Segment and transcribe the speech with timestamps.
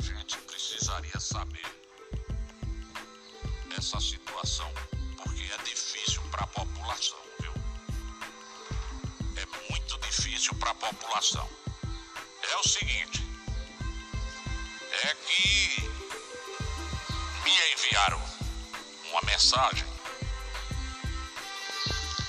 [0.00, 1.66] gente precisaria saber
[3.76, 4.70] essa situação,
[5.16, 7.52] porque é difícil para a população, viu?
[9.36, 11.48] É muito difícil para a população.
[12.42, 13.22] É o seguinte,
[15.02, 15.82] é que
[17.44, 18.22] me enviaram
[19.10, 19.86] uma mensagem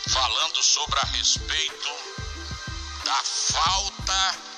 [0.10, 1.90] falando sobre a respeito
[3.06, 4.52] da falta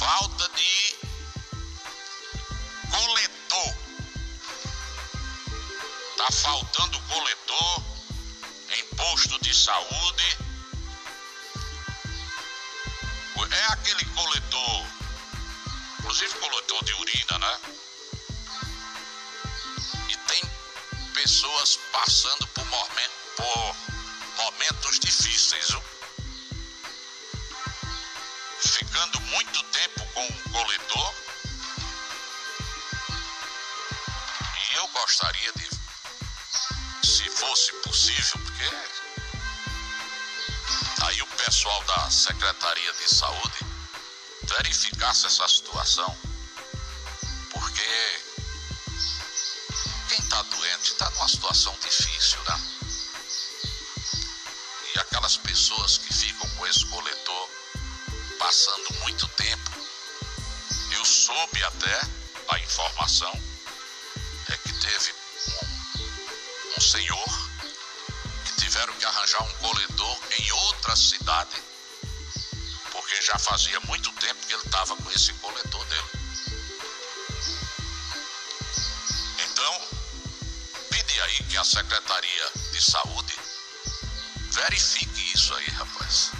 [0.00, 0.89] falta de
[6.32, 7.82] Faltando coletor
[8.76, 10.38] em posto de saúde.
[13.50, 14.86] É aquele coletor,
[15.98, 17.60] inclusive coletor de urina, né?
[20.08, 20.42] E tem
[21.14, 22.60] pessoas passando por
[23.36, 23.76] por
[24.36, 25.82] momentos difíceis, viu?
[28.68, 31.14] ficando muito tempo com o coletor.
[34.70, 35.79] E eu gostaria de,
[37.40, 38.70] fosse possível, porque
[41.04, 43.58] aí o pessoal da Secretaria de Saúde
[44.42, 46.14] verificasse essa situação.
[47.50, 48.20] Porque
[50.08, 52.60] quem está doente está numa situação difícil, né?
[54.94, 57.48] E aquelas pessoas que ficam com esse coletor
[58.38, 59.70] passando muito tempo.
[60.90, 62.00] Eu soube até
[62.48, 63.32] a informação
[64.48, 65.14] é que teve
[65.58, 67.29] um, um senhor
[69.30, 71.62] arranjar um coletor em outra cidade,
[72.90, 76.10] porque já fazia muito tempo que ele estava com esse coletor dele.
[79.38, 79.88] Então,
[80.90, 83.38] pedi aí que a Secretaria de Saúde
[84.50, 86.32] verifique isso aí, rapaz.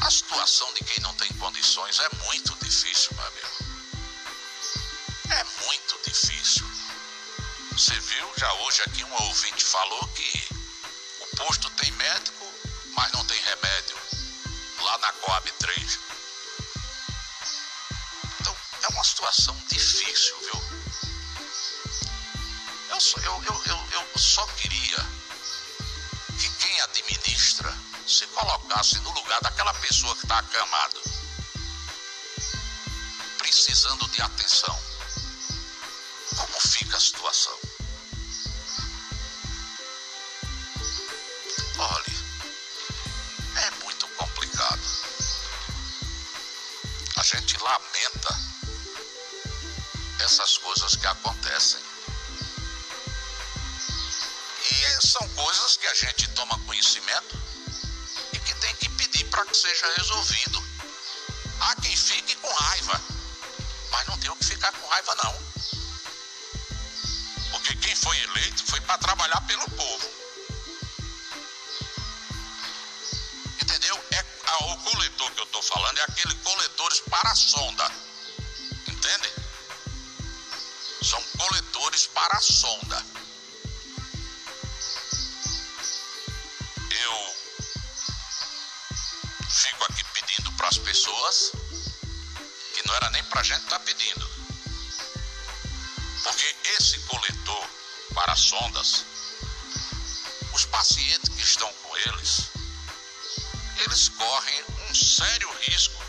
[0.00, 3.48] A situação de quem não tem condições é muito difícil, meu amigo.
[5.30, 6.66] É muito difícil.
[7.72, 10.47] Você viu, já hoje aqui um ouvinte falou que
[11.38, 12.52] posto tem médico,
[12.96, 13.96] mas não tem remédio
[14.80, 15.98] lá na Coab 3.
[18.40, 20.62] Então, é uma situação difícil, viu?
[22.90, 24.98] Eu só, eu, eu, eu, eu só queria
[26.40, 27.72] que quem administra
[28.04, 31.00] se colocasse no lugar daquela pessoa que está acamado,
[33.38, 34.76] precisando de atenção,
[36.36, 37.77] como fica a situação?
[47.68, 48.38] Lamenta
[50.24, 51.80] essas coisas que acontecem.
[54.70, 57.38] E são coisas que a gente toma conhecimento
[59.38, 60.64] para que seja resolvido.
[61.60, 63.00] Há quem fique com raiva,
[63.92, 65.32] mas não tem o que ficar com raiva não.
[67.52, 70.10] Porque quem foi eleito foi para trabalhar pelo povo.
[73.62, 74.04] Entendeu?
[74.10, 74.24] É,
[74.64, 76.57] o coletor que eu estou falando é aquele coletores
[77.28, 77.92] para a sonda.
[78.86, 79.28] Entende?
[81.02, 83.04] São coletores para a sonda.
[90.56, 91.52] para as pessoas
[92.74, 94.28] que não era nem para a gente estar tá pedindo.
[96.24, 97.68] Porque esse coletor
[98.12, 99.04] para sondas,
[100.52, 102.50] os pacientes que estão com eles,
[103.84, 106.08] eles correm um sério risco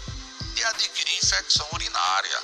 [0.60, 2.44] de adquirir infecção urinária.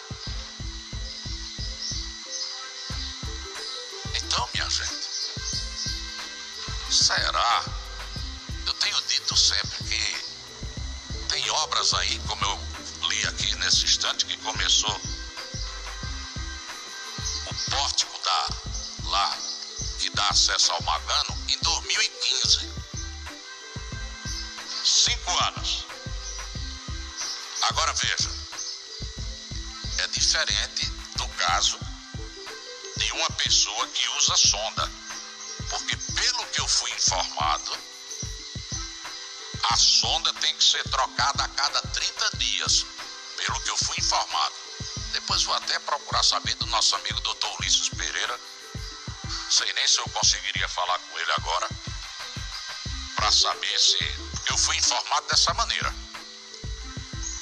[4.15, 5.07] Então, minha gente,
[6.91, 7.65] será?
[8.65, 10.25] Eu tenho dito sempre que
[11.29, 12.59] tem obras aí, como eu
[13.09, 15.01] li aqui nesse instante, que começou
[17.45, 18.47] o pórtico da,
[19.09, 19.37] lá,
[19.99, 22.73] que dá acesso ao Magano, em 2015.
[24.83, 25.85] Cinco anos.
[27.69, 28.34] Agora veja,
[30.35, 30.85] diferente
[31.15, 31.79] do caso
[32.97, 34.91] de uma pessoa que usa sonda.
[35.69, 37.77] Porque pelo que eu fui informado,
[39.71, 42.85] a sonda tem que ser trocada a cada 30 dias,
[43.37, 44.55] pelo que eu fui informado.
[45.13, 47.47] Depois vou até procurar saber do nosso amigo Dr.
[47.59, 48.39] Ulisses Pereira.
[49.49, 51.69] Sei nem se eu conseguiria falar com ele agora
[53.15, 54.03] para saber se
[54.47, 55.95] eu fui informado dessa maneira.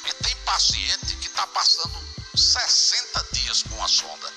[0.06, 1.93] E tem paciente que está passando
[3.94, 4.34] sonda.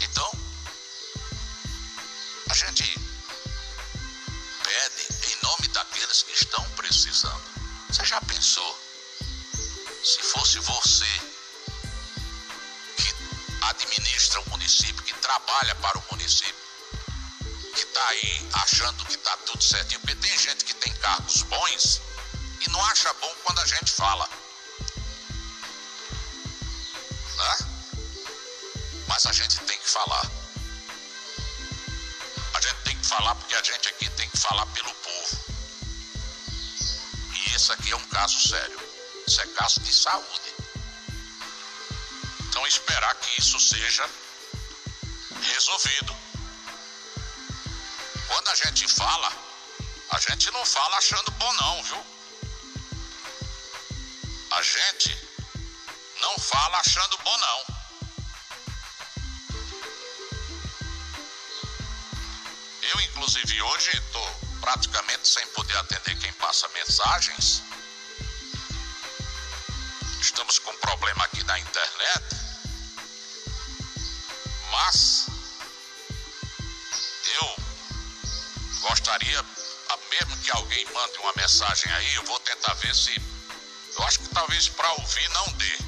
[0.00, 0.30] Então,
[2.50, 2.98] a gente
[4.64, 7.44] pede em nome daqueles que estão precisando.
[7.88, 8.80] Você já pensou
[10.02, 11.20] se fosse você
[12.96, 13.14] que
[13.62, 16.66] administra o município, que trabalha para o município,
[17.76, 22.00] que está aí achando que está tudo certinho, porque tem gente que tem cargos bons
[22.60, 24.28] e não acha bom quando a gente fala.
[27.36, 27.56] Né?
[29.08, 30.30] Mas a gente tem que falar.
[32.54, 35.44] A gente tem que falar porque a gente aqui tem que falar pelo povo.
[37.34, 38.80] E esse aqui é um caso sério.
[39.26, 40.54] Isso é caso de saúde.
[42.48, 44.08] Então esperar que isso seja
[45.42, 46.16] resolvido.
[48.28, 49.32] Quando a gente fala,
[50.10, 52.06] a gente não fala achando bom não, viu?
[54.52, 55.25] A gente
[56.56, 57.64] fala achando bom não.
[62.80, 67.62] Eu, inclusive, hoje estou praticamente sem poder atender quem passa mensagens.
[70.18, 72.24] Estamos com problema aqui na internet.
[74.70, 75.26] Mas
[77.38, 77.56] eu
[78.80, 79.44] gostaria,
[80.10, 83.14] mesmo que alguém mande uma mensagem aí, eu vou tentar ver se.
[83.94, 85.78] Eu acho que talvez para ouvir não dê,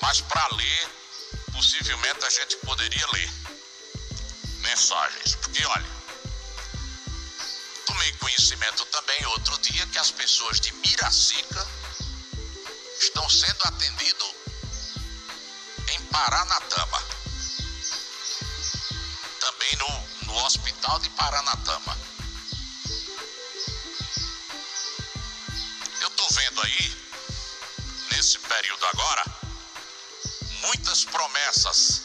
[0.00, 0.90] mas para ler,
[1.52, 3.30] possivelmente a gente poderia ler
[4.60, 5.34] mensagens.
[5.36, 5.86] Porque olha,
[7.86, 11.66] tomei conhecimento também outro dia que as pessoas de Miracica
[13.00, 14.34] estão sendo atendidos
[15.92, 17.02] em Paranatama.
[19.40, 21.98] Também no, no hospital de Paranatama.
[26.00, 26.96] Eu estou vendo aí,
[28.10, 29.35] nesse período agora,
[30.66, 32.02] muitas promessas,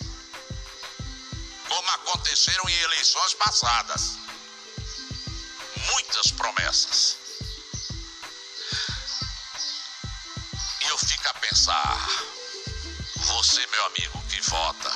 [1.67, 4.21] como aconteceram em eleições passadas
[5.93, 7.17] muitas promessas.
[10.81, 12.07] E eu fico a pensar,
[13.15, 14.91] você, meu amigo que vota,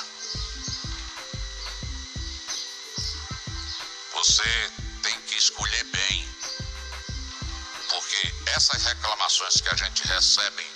[4.12, 4.72] você
[5.02, 6.28] tem que escolher bem,
[7.88, 10.66] porque essas reclamações que a gente recebe,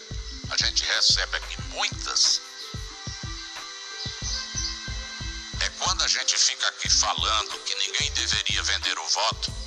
[0.51, 2.50] a gente recebe aqui muitas.
[6.41, 9.61] Fica aqui falando que ninguém deveria vender o voto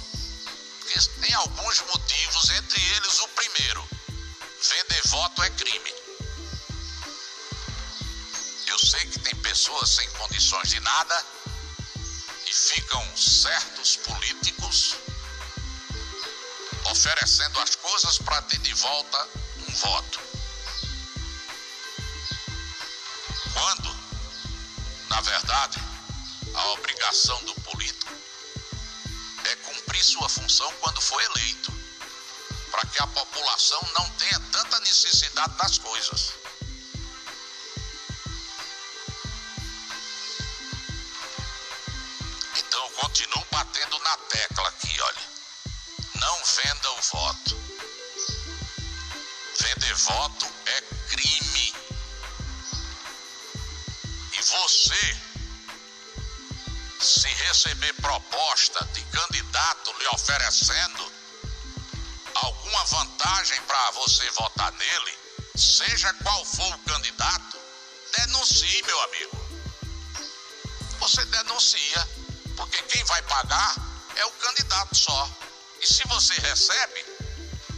[1.24, 3.90] tem alguns motivos, entre eles o primeiro:
[4.62, 5.94] vender voto é crime.
[8.68, 11.25] Eu sei que tem pessoas sem condições de nada
[12.46, 14.96] e ficam certos políticos
[16.92, 19.30] oferecendo as coisas para ter de volta
[19.68, 20.19] um voto.
[23.54, 23.96] Quando,
[25.10, 25.80] na verdade,
[26.54, 28.14] a obrigação do político
[29.46, 31.72] é cumprir sua função quando for eleito,
[32.72, 36.34] para que a população não tenha tanta necessidade das coisas.
[42.58, 45.34] Então eu continuo batendo na tecla aqui, olha.
[46.16, 47.58] Não venda o voto.
[49.60, 51.76] Vender voto é crime.
[54.32, 55.32] E você
[57.04, 61.12] se receber proposta de candidato lhe oferecendo
[62.36, 65.18] alguma vantagem para você votar nele,
[65.56, 67.57] seja qual for o candidato,
[68.18, 69.44] denuncie, meu amigo.
[71.00, 72.10] Você denuncia,
[72.56, 73.76] porque quem vai pagar
[74.16, 75.30] é o candidato só.
[75.81, 77.06] E se você recebe,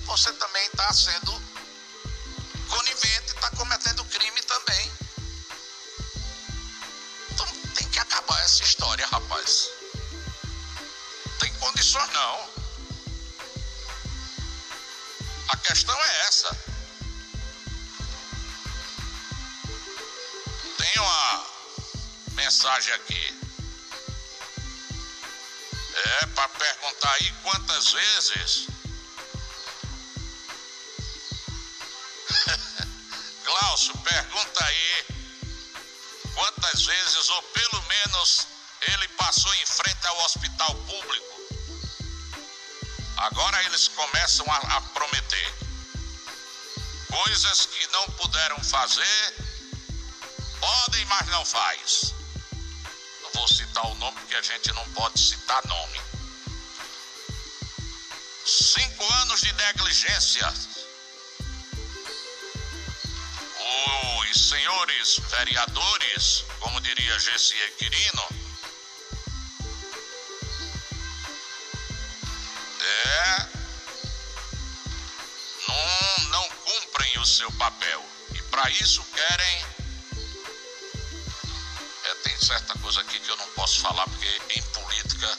[0.06, 1.32] você também está sendo
[2.70, 3.95] conivente, está cometendo
[15.68, 16.56] questão é essa.
[20.78, 21.48] Tem uma
[22.34, 23.40] mensagem aqui.
[26.22, 28.68] É para perguntar aí quantas vezes.
[33.44, 35.06] Glaucio, pergunta aí
[36.36, 38.48] quantas vezes, ou pelo menos,
[38.82, 41.35] ele passou em frente ao hospital público.
[43.26, 45.54] Agora eles começam a, a prometer
[47.10, 49.34] coisas que não puderam fazer,
[50.60, 52.14] podem, mas não faz.
[53.24, 56.00] Não vou citar o nome porque a gente não pode citar nome.
[58.46, 60.54] Cinco anos de negligência
[64.36, 68.35] os senhores vereadores, como diria Gessie Quirino,
[77.36, 78.02] seu papel.
[78.50, 79.66] para isso querem.
[82.06, 85.38] É, tem certa coisa aqui que eu não posso falar, porque em política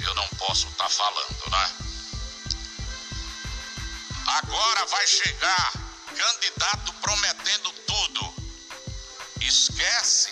[0.00, 1.76] eu não posso estar tá falando, né?
[4.26, 5.72] Agora vai chegar
[6.16, 8.34] candidato prometendo tudo.
[9.40, 10.30] Esquece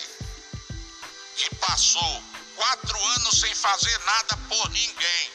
[1.37, 2.23] que passou
[2.57, 5.31] quatro anos sem fazer nada por ninguém.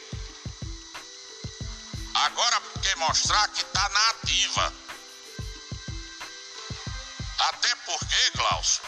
[2.13, 4.78] Agora quer mostrar que está na ativa.
[7.49, 8.83] Até porque, Glaucio,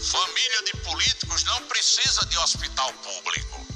[0.00, 3.66] família de políticos não precisa de hospital público.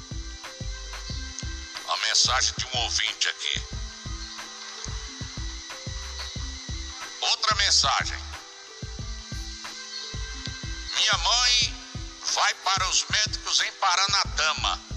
[1.89, 3.61] A mensagem de um ouvinte aqui.
[7.21, 8.17] Outra mensagem.
[10.95, 11.75] Minha mãe
[12.33, 14.92] vai para os médicos em Paranatama.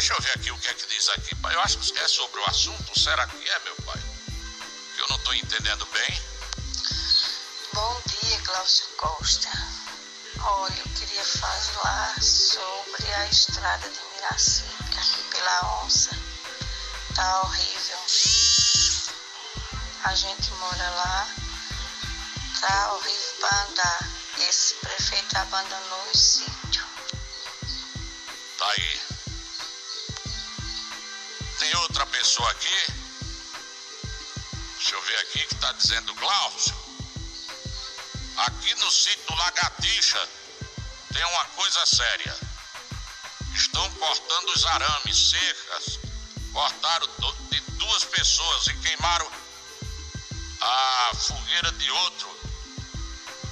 [0.00, 1.36] Deixa eu ver aqui o que é que diz aqui.
[1.52, 2.98] Eu acho que é sobre o assunto.
[2.98, 4.00] Será que é, meu pai?
[4.94, 6.22] Que eu não estou entendendo bem.
[7.74, 9.50] Bom dia, Cláudio Costa.
[10.40, 16.16] Olha, eu queria falar sobre a estrada de Miracica, aqui pela onça.
[17.14, 17.98] Tá horrível.
[20.04, 21.28] A gente mora lá,
[22.58, 24.10] tá horrível para andar.
[24.48, 26.86] Esse prefeito abandonou o sítio.
[28.56, 29.09] Tá aí.
[31.70, 32.92] Tem outra pessoa aqui?
[34.76, 36.74] Deixa eu ver aqui que tá dizendo Glaucio.
[38.38, 40.28] Aqui no sítio do Lagartixa
[41.12, 42.36] tem uma coisa séria.
[43.54, 46.00] Estão cortando os arames, cercas.
[46.52, 47.06] Cortaram
[47.52, 49.30] de duas pessoas e queimaram
[50.60, 52.40] a fogueira de outro.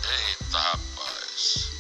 [0.02, 1.77] Eita, rapaz.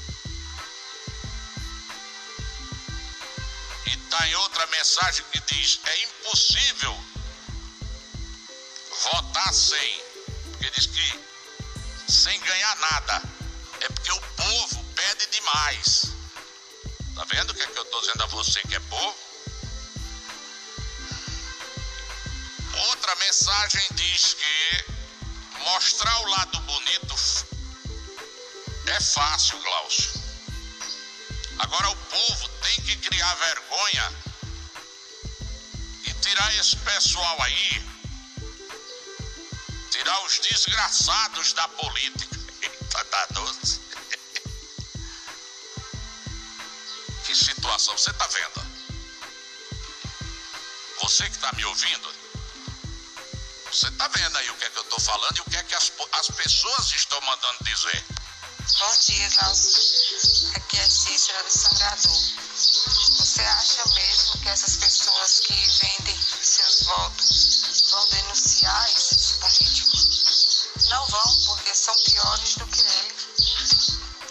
[4.18, 7.04] E tá em outra mensagem que diz: é impossível
[9.12, 10.02] votar sem.
[10.50, 11.20] Porque diz que
[12.12, 13.22] sem ganhar nada.
[13.80, 16.06] É porque o povo pede demais.
[17.14, 19.16] Tá vendo o que, é que eu tô dizendo a você que é povo?
[22.88, 24.98] Outra mensagem diz que
[25.64, 27.14] Mostrar o lado bonito
[28.86, 30.17] é fácil, Glaucio.
[31.58, 34.12] Agora o povo tem que criar vergonha
[36.04, 37.86] e tirar esse pessoal aí,
[39.90, 42.38] tirar os desgraçados da política.
[42.62, 43.80] Eita, tá doce.
[47.24, 48.66] Que situação, você tá vendo?
[51.02, 52.14] Você que tá me ouvindo,
[53.70, 55.62] você está vendo aí o que é que eu estou falando e o que é
[55.62, 58.04] que as, as pessoas estão mandando dizer.
[58.76, 60.52] Bom dia, Glaucio.
[60.54, 62.22] Aqui é Cícera do Sangrador.
[63.18, 70.68] Você acha mesmo que essas pessoas que vendem seus votos vão denunciar esses políticos?
[70.90, 73.14] Não vão, porque são piores do que ele.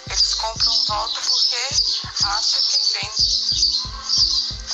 [0.05, 1.57] Eles compram um voto porque
[2.23, 3.47] acham que vende.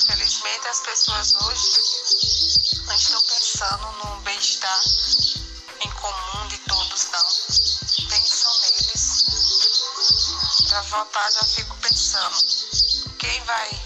[0.07, 4.83] Felizmente as pessoas hoje não estão pensando no bem-estar
[5.81, 6.42] em comum
[10.93, 12.37] votar, já fico pensando:
[13.17, 13.81] quem vai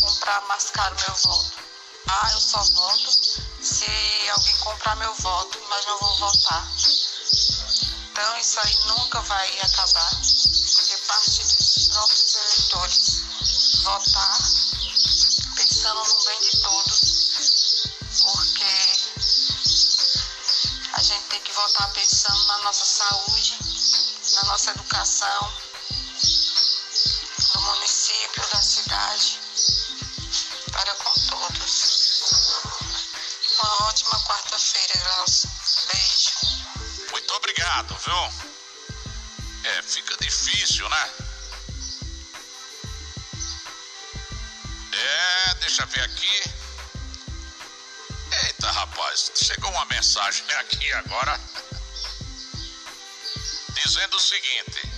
[0.00, 1.52] comprar mais caro meu voto?
[2.08, 3.10] Ah, eu só voto
[3.62, 6.66] se alguém comprar meu voto, mas não vou votar.
[8.10, 13.22] Então isso aí nunca vai acabar, porque parte dos próprios eleitores
[13.82, 14.38] votar
[15.56, 17.00] pensando no bem de todos,
[18.20, 18.72] porque
[20.94, 23.58] a gente tem que votar pensando na nossa saúde,
[24.34, 25.71] na nossa educação,
[28.92, 29.40] município, da cidade,
[30.70, 32.52] para com todos.
[33.58, 35.50] Uma ótima quarta-feira, Glaucio.
[35.92, 36.30] Beijo.
[37.10, 38.32] Muito obrigado, viu?
[39.64, 41.10] É, fica difícil, né?
[44.92, 46.42] É, deixa eu ver aqui.
[48.44, 51.40] Eita, rapaz, chegou uma mensagem aqui agora
[53.74, 54.91] dizendo o seguinte: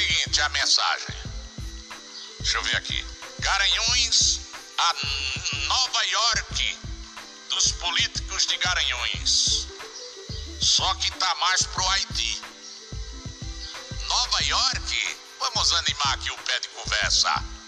[0.00, 1.14] seguinte: a mensagem,
[2.38, 3.04] deixa eu ver aqui,
[3.40, 4.40] Garanhuns,
[4.78, 4.94] a
[5.66, 6.78] Nova York
[7.50, 9.68] dos políticos de Garanhuns.
[10.60, 12.42] Só que tá mais pro Haiti.
[14.08, 17.59] Nova York, vamos animar aqui o pé de conversa.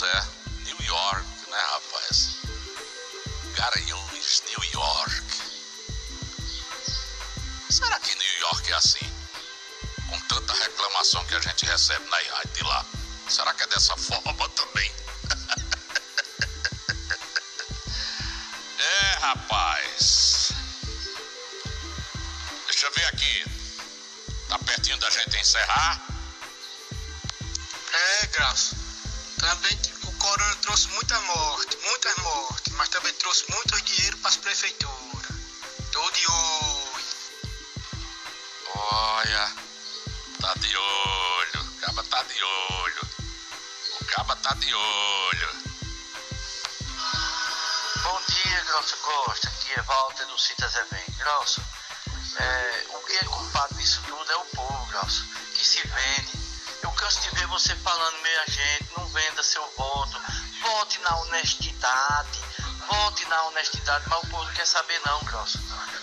[0.00, 0.35] there.
[29.66, 34.36] Também o corona trouxe muita morte, muitas mortes, mas também trouxe muito dinheiro para as
[34.36, 35.36] prefeituras.
[35.90, 37.04] Tô de olho.
[38.76, 39.52] Olha,
[40.40, 41.60] tá de olho.
[41.62, 43.08] O caba tá de olho.
[44.00, 45.48] O caba tá de olho.
[48.04, 49.48] Bom dia, Grosso Costa.
[49.48, 51.16] Aqui é Walter do Citas Event.
[51.18, 51.60] Grosso,
[52.36, 56.35] é, o que é culpado disso tudo é o povo, Grosso, que se vende.
[56.96, 60.20] Canso de ver você falando meia gente, não venda seu voto.
[60.62, 62.40] Vote na honestidade.
[62.88, 65.58] Vote na honestidade, mas o povo não quer saber não, Grosso.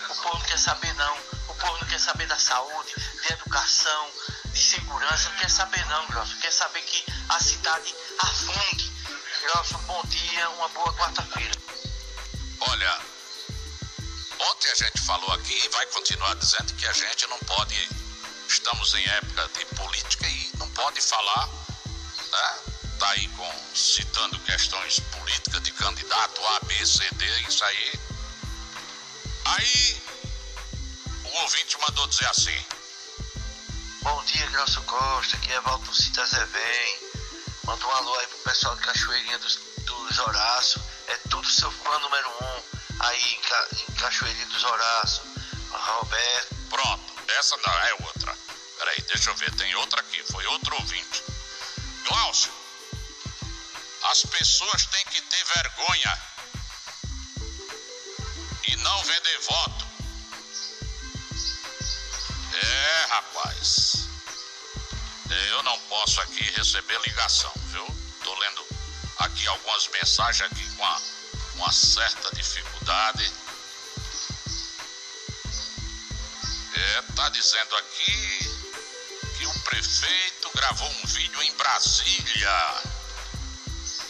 [0.10, 1.18] O povo não quer saber não.
[1.48, 4.12] O povo não quer saber da saúde, de educação,
[4.46, 6.38] de segurança, não quer saber não, Grosso.
[6.38, 8.92] Quer saber que a cidade afunde.
[9.44, 11.56] Grosso, bom dia, uma boa quarta-feira.
[12.60, 13.00] Olha,
[14.40, 17.90] ontem a gente falou aqui e vai continuar dizendo que a gente não pode.
[18.48, 20.43] Estamos em época de política e
[20.76, 21.48] pode falar,
[22.32, 22.60] né?
[23.00, 28.00] Tá aí com, citando questões políticas de candidato A, B, C, D, isso aí.
[29.46, 30.02] Aí
[31.26, 32.66] o ouvinte mandou dizer assim.
[34.02, 35.38] Bom dia, Grosso Costa.
[35.38, 37.00] Aqui é Valdo Cita Zevém.
[37.66, 40.82] Manda um alô aí pro pessoal de Cachoeirinha dos, dos Horácio.
[41.08, 42.64] É tudo seu fã número um
[43.00, 45.24] aí em, Ca, em Cachoeirinha dos Horácio.
[45.72, 46.56] Roberto.
[46.70, 48.23] Pronto, essa não é outra.
[49.14, 51.24] Deixa eu ver, tem outra aqui, foi outro ouvinte.
[52.08, 52.52] Glaucio,
[54.06, 56.22] as pessoas têm que ter vergonha
[58.68, 59.88] e não vender voto.
[62.56, 64.08] É, rapaz.
[65.30, 67.86] É, eu não posso aqui receber ligação, viu?
[68.24, 68.66] Tô lendo
[69.20, 71.02] aqui algumas mensagens aqui com uma,
[71.58, 73.32] uma certa dificuldade.
[76.76, 78.43] É, tá dizendo aqui
[79.74, 82.84] prefeito gravou um vídeo em Brasília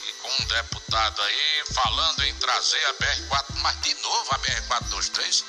[0.06, 5.46] e com um deputado aí falando em trazer a BR-4, mas de novo a BR-423.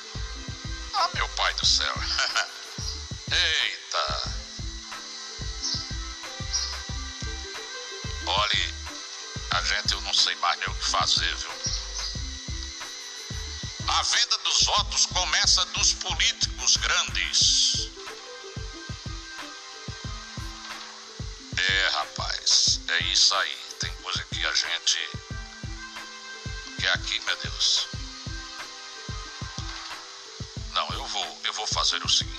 [0.93, 1.93] Ah, meu pai do céu.
[3.29, 4.31] Eita.
[8.25, 8.73] Olhe,
[9.51, 11.51] a gente eu não sei mais nem o que fazer, viu?
[13.89, 17.94] A venda dos votos começa dos políticos grandes.
[22.95, 23.57] É isso aí.
[23.79, 25.09] Tem coisa que a gente
[26.79, 27.87] quer aqui, meu Deus.
[30.71, 32.35] Não, eu vou, eu vou fazer o seguinte.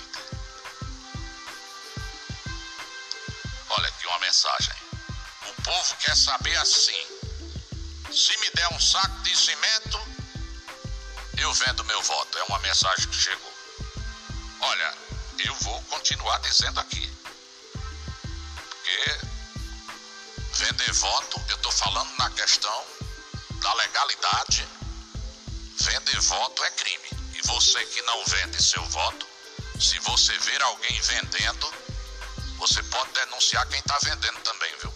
[3.69, 4.73] Olha aqui uma mensagem.
[5.47, 7.05] O povo quer saber assim.
[8.11, 9.99] Se me der um saco de cimento,
[11.37, 12.37] eu vendo meu voto.
[12.37, 13.53] É uma mensagem que chegou.
[14.61, 14.97] Olha,
[15.45, 17.06] eu vou continuar dizendo aqui.
[20.67, 22.85] Vender voto, eu estou falando na questão
[23.61, 24.67] da legalidade.
[25.77, 27.09] Vender voto é crime.
[27.35, 29.25] E você que não vende seu voto,
[29.79, 31.73] se você ver alguém vendendo,
[32.57, 34.93] você pode denunciar quem está vendendo também, viu?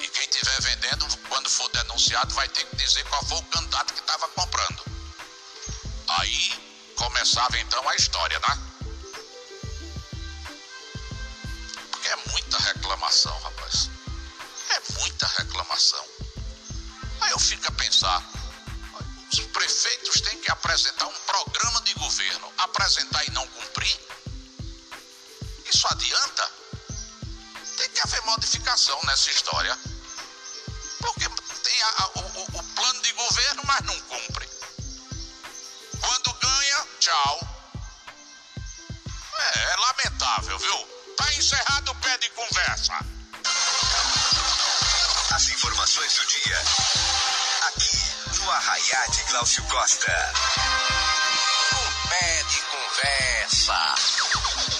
[0.00, 3.94] E quem estiver vendendo, quando for denunciado, vai ter que dizer qual foi o candidato
[3.94, 4.84] que estava comprando.
[6.08, 8.58] Aí começava então a história, né?
[11.90, 13.53] Porque é muita reclamação, rapaz.
[40.64, 40.88] Viu?
[41.16, 42.94] Tá encerrado o pé de conversa.
[45.34, 46.58] As informações do dia.
[47.68, 50.32] Aqui no Arraiá de Glaucio Costa.
[51.72, 53.94] Um pé de conversa.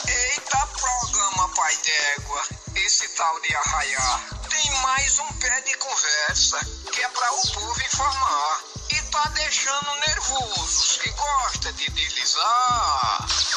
[0.07, 2.43] Eita programa, pai d'égua.
[2.77, 4.21] Esse tal de arraiar.
[4.49, 6.59] Tem mais um pé de conversa
[6.93, 8.61] que é para o povo informar.
[8.91, 13.54] E tá deixando nervosos que gosta de deslizar.